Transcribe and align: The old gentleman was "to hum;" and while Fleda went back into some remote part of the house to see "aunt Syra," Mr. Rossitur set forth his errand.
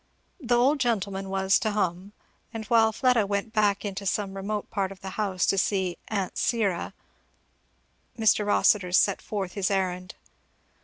The 0.39 0.55
old 0.57 0.79
gentleman 0.79 1.29
was 1.29 1.59
"to 1.59 1.69
hum;" 1.73 2.13
and 2.51 2.65
while 2.65 2.91
Fleda 2.91 3.27
went 3.27 3.53
back 3.53 3.85
into 3.85 4.07
some 4.07 4.33
remote 4.35 4.71
part 4.71 4.91
of 4.91 5.01
the 5.01 5.11
house 5.11 5.45
to 5.45 5.59
see 5.59 5.95
"aunt 6.07 6.39
Syra," 6.39 6.95
Mr. 8.17 8.43
Rossitur 8.43 8.93
set 8.93 9.21
forth 9.21 9.53
his 9.53 9.69
errand. 9.69 10.15